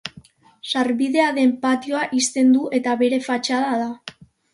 [0.69, 4.19] Sarbidea den patioa ixten du eta bere fatxada da.